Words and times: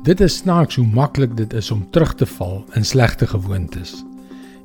Dit 0.00 0.20
is 0.24 0.38
snaaks 0.40 0.78
hoe 0.80 0.86
maklik 0.86 1.34
dit 1.36 1.52
is 1.52 1.66
om 1.70 1.82
terug 1.92 2.14
te 2.16 2.24
val 2.26 2.62
in 2.78 2.86
slegte 2.88 3.26
gewoontes. 3.28 3.98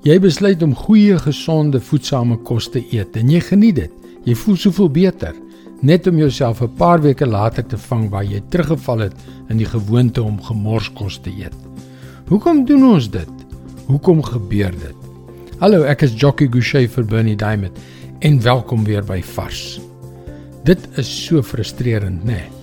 Jy 0.07 0.15
besluit 0.23 0.61
om 0.63 0.75
goeie, 0.79 1.17
gesonde, 1.19 1.81
voedsame 1.83 2.37
kos 2.47 2.69
te 2.71 2.79
eet 2.95 3.17
en 3.19 3.33
jy 3.33 3.41
geniet 3.43 3.81
dit. 3.81 3.91
Jy 4.23 4.35
voel 4.39 4.55
soveel 4.63 4.89
beter 4.95 5.35
net 5.83 6.07
om 6.07 6.15
jouself 6.23 6.61
'n 6.61 6.71
paar 6.79 7.01
weke 7.01 7.27
later 7.27 7.67
te 7.67 7.77
vang 7.77 8.09
waar 8.09 8.23
jy 8.23 8.41
teruggeval 8.49 8.99
het 8.99 9.13
in 9.49 9.57
die 9.57 9.67
gewoonte 9.67 10.23
om 10.23 10.41
gemorskos 10.41 11.19
te 11.19 11.29
eet. 11.29 11.55
Hoekom 12.27 12.65
doen 12.65 12.83
ons 12.93 13.09
dit? 13.09 13.33
Hoekom 13.87 14.23
gebeur 14.23 14.71
dit? 14.71 14.95
Hallo, 15.59 15.83
ek 15.83 16.01
is 16.01 16.13
Jockey 16.15 16.47
Gouchee 16.47 16.87
vir 16.87 17.05
Bernie 17.05 17.35
Diamond 17.35 17.77
en 18.19 18.41
welkom 18.41 18.83
weer 18.83 19.03
by 19.03 19.21
Vars. 19.21 19.81
Dit 20.63 20.79
is 20.97 21.25
so 21.25 21.43
frustrerend, 21.43 22.23
né? 22.23 22.31
Nee? 22.31 22.54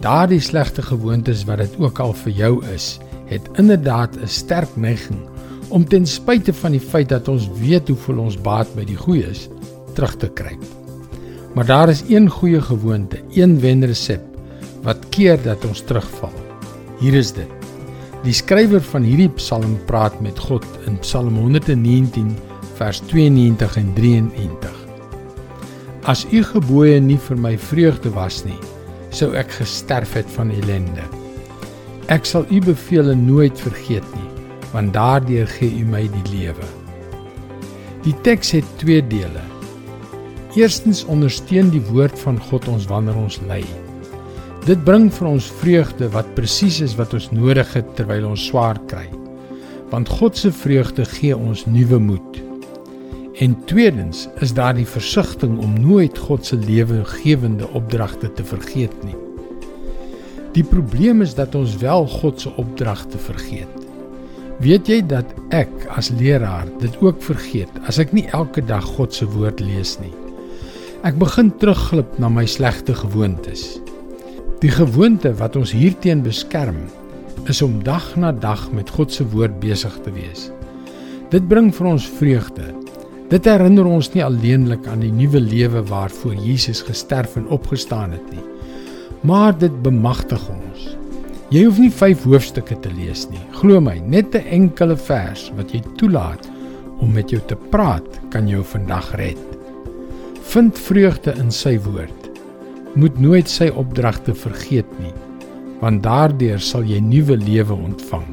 Daardie 0.00 0.40
slegte 0.40 0.82
gewoontes 0.82 1.44
wat 1.44 1.60
dit 1.60 1.74
ook 1.76 1.98
al 2.00 2.14
vir 2.22 2.32
jou 2.32 2.52
is, 2.72 2.98
het 3.28 3.48
inderdaad 3.60 4.16
'n 4.16 4.26
sterk 4.26 4.76
neiging 4.76 5.20
om 5.68 5.84
ten 5.84 6.06
spyte 6.06 6.52
van 6.52 6.72
die 6.72 6.80
feit 6.80 7.08
dat 7.08 7.28
ons 7.28 7.50
weet 7.60 7.88
hoeveel 7.88 8.18
ons 8.18 8.40
baat 8.40 8.74
by 8.74 8.84
die 8.84 8.96
goeie 8.96 9.26
is, 9.26 9.48
terug 9.94 10.16
te 10.16 10.28
kruip. 10.28 10.64
Maar 11.54 11.66
daar 11.66 11.88
is 11.88 12.02
een 12.08 12.30
goeie 12.30 12.60
gewoonte, 12.60 13.18
een 13.30 13.60
wenresep 13.60 14.22
wat 14.82 15.08
keer 15.08 15.38
dat 15.42 15.64
ons 15.64 15.80
terugval. 15.80 16.32
Hier 16.98 17.14
is 17.14 17.32
dit. 17.32 17.48
Die 18.24 18.32
skrywer 18.32 18.82
van 18.82 19.02
hierdie 19.02 19.30
Psalm 19.36 19.78
praat 19.86 20.20
met 20.20 20.38
God 20.38 20.64
in 20.86 20.98
Psalm 20.98 21.36
119 21.36 22.36
vers 22.74 23.00
92 23.00 23.76
en 23.76 23.92
93. 23.94 24.76
As 26.02 26.26
u 26.32 26.42
gebooie 26.42 27.00
nie 27.00 27.18
vir 27.18 27.36
my 27.36 27.58
vreugde 27.58 28.10
was 28.10 28.44
nie, 28.44 28.58
sou 29.14 29.32
ek 29.38 29.50
gesterf 29.58 30.14
het 30.18 30.28
van 30.36 30.52
ellende. 30.54 31.04
Ek 32.10 32.26
sal 32.26 32.46
u 32.50 32.60
beveel 32.64 33.12
nooit 33.14 33.58
vergeet 33.60 34.06
nie, 34.16 34.28
want 34.72 34.94
daardeur 34.94 35.50
gee 35.58 35.70
u 35.82 35.84
my 35.86 36.06
die 36.10 36.26
lewe. 36.30 36.66
Die 38.06 38.14
teks 38.24 38.54
het 38.56 38.66
twee 38.80 39.02
dele. 39.04 39.42
Eerstens 40.58 41.04
ondersteun 41.04 41.70
die 41.70 41.82
woord 41.90 42.18
van 42.18 42.40
God 42.48 42.66
ons 42.72 42.88
wanneer 42.90 43.18
ons 43.18 43.38
ly. 43.46 43.62
Dit 44.66 44.82
bring 44.84 45.08
vir 45.14 45.28
ons 45.30 45.46
vreugde 45.60 46.10
wat 46.14 46.34
presies 46.36 46.80
is 46.84 46.96
wat 46.98 47.14
ons 47.16 47.30
nodig 47.32 47.70
het 47.76 47.94
terwyl 47.98 48.30
ons 48.32 48.48
swaar 48.50 48.80
kry. 48.90 49.06
Want 49.92 50.10
God 50.20 50.38
se 50.38 50.52
vreugde 50.54 51.06
gee 51.16 51.36
ons 51.36 51.66
nuwe 51.70 51.98
moed. 52.02 52.49
En 53.40 53.54
tweedens 53.64 54.26
is 54.44 54.52
daar 54.52 54.74
die 54.76 54.86
versigtiging 54.86 55.58
om 55.64 55.78
nooit 55.80 56.18
God 56.18 56.46
se 56.46 56.56
lewegewende 56.56 57.68
opdragte 57.68 58.28
te 58.32 58.44
vergeet 58.44 58.92
nie. 59.04 59.16
Die 60.52 60.64
probleem 60.64 61.22
is 61.24 61.32
dat 61.38 61.54
ons 61.56 61.78
wel 61.80 62.04
God 62.06 62.40
se 62.40 62.52
opdragte 62.60 63.18
vergeet. 63.18 63.86
Weet 64.60 64.90
jy 64.92 64.98
dat 65.08 65.30
ek 65.56 65.72
as 65.96 66.10
leraar 66.18 66.68
dit 66.82 66.98
ook 67.00 67.22
vergeet 67.24 67.78
as 67.88 67.96
ek 68.02 68.12
nie 68.12 68.26
elke 68.36 68.60
dag 68.60 68.84
God 68.98 69.16
se 69.16 69.24
woord 69.32 69.62
lees 69.64 69.94
nie? 70.02 70.12
Ek 71.00 71.16
begin 71.16 71.48
terugglip 71.62 72.18
na 72.20 72.28
my 72.28 72.44
slegte 72.44 72.92
gewoontes. 72.92 73.78
Die 74.60 74.74
gewoonte 74.74 75.32
wat 75.40 75.56
ons 75.56 75.72
hierteen 75.72 76.20
beskerm, 76.20 76.82
is 77.48 77.64
om 77.64 77.80
dag 77.88 78.04
na 78.20 78.34
dag 78.36 78.68
met 78.76 78.92
God 78.92 79.16
se 79.16 79.24
woord 79.32 79.56
besig 79.64 79.96
te 80.04 80.12
wees. 80.12 80.50
Dit 81.32 81.48
bring 81.48 81.72
vir 81.72 81.88
ons 81.94 82.12
vreugde. 82.20 82.68
Dit 83.30 83.46
herinner 83.46 83.86
ons 83.86 84.08
nie 84.10 84.24
alleenlik 84.26 84.88
aan 84.90 85.04
die 85.04 85.12
nuwe 85.14 85.38
lewe 85.38 85.84
waarvoor 85.86 86.34
Jesus 86.34 86.80
gesterf 86.82 87.36
en 87.38 87.46
opgestaan 87.54 88.16
het 88.16 88.32
nie, 88.32 88.42
maar 89.22 89.54
dit 89.54 89.76
bemagtig 89.84 90.42
ons. 90.50 90.88
Jy 91.54 91.62
hoef 91.68 91.78
nie 91.78 91.92
5 91.94 92.24
hoofstukke 92.26 92.74
te 92.82 92.90
lees 92.96 93.28
nie. 93.30 93.42
Glo 93.60 93.78
my, 93.82 94.00
net 94.02 94.34
'n 94.34 94.42
enkele 94.50 94.96
vers 94.96 95.52
wat 95.54 95.70
jy 95.70 95.82
toelaat 95.98 96.50
om 96.98 97.12
met 97.12 97.30
jou 97.30 97.40
te 97.46 97.56
praat, 97.70 98.06
kan 98.30 98.48
jou 98.48 98.64
vandag 98.64 99.14
red. 99.14 99.38
Vind 100.50 100.78
vreugde 100.78 101.34
in 101.38 101.50
sy 101.50 101.78
woord. 101.78 102.30
Moet 102.94 103.18
nooit 103.20 103.48
sy 103.48 103.68
opdragte 103.68 104.34
vergeet 104.34 104.90
nie, 104.98 105.14
want 105.80 106.02
daardeur 106.02 106.58
sal 106.58 106.82
jy 106.82 106.98
nuwe 106.98 107.36
lewe 107.36 107.74
ontvang. 107.74 108.26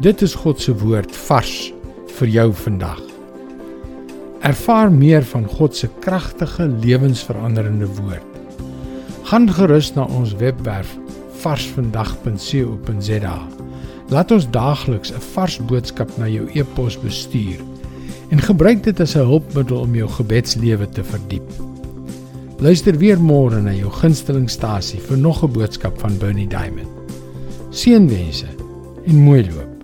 Dit 0.00 0.22
is 0.22 0.34
God 0.34 0.60
se 0.60 0.72
woord 0.72 1.10
vars 1.10 1.72
vir 2.06 2.28
jou 2.28 2.52
vandag. 2.52 3.07
Ervaar 4.40 4.92
meer 4.92 5.24
van 5.24 5.46
God 5.46 5.76
se 5.76 5.88
kragtige 6.00 6.68
lewensveranderende 6.68 7.86
woord. 7.86 8.24
Gaan 9.22 9.52
gerus 9.52 9.92
na 9.94 10.04
ons 10.04 10.34
webwerf 10.38 10.96
varsvandag.co.za. 11.42 13.38
Laat 14.08 14.30
ons 14.30 14.50
daagliks 14.50 15.12
'n 15.12 15.20
vars 15.34 15.58
boodskap 15.58 16.10
na 16.16 16.28
jou 16.28 16.46
e-pos 16.54 16.98
bestuur 17.00 17.60
en 18.28 18.40
gebruik 18.40 18.82
dit 18.84 19.00
as 19.00 19.14
'n 19.16 19.26
hulpmiddel 19.26 19.80
om 19.80 19.94
jou 19.94 20.08
gebedslewe 20.08 20.88
te 20.88 21.04
verdiep. 21.04 21.50
Luister 22.58 22.98
weer 22.98 23.18
môre 23.18 23.62
na 23.62 23.72
jou 23.72 23.90
gunstelingstasie 23.90 25.00
vir 25.00 25.18
nog 25.18 25.42
'n 25.44 25.52
boodskap 25.52 26.00
van 26.00 26.18
Bernie 26.18 26.48
Diamond. 26.48 26.88
Seënwense 27.70 28.46
en 29.06 29.16
mooi 29.16 29.42
loop. 29.50 29.77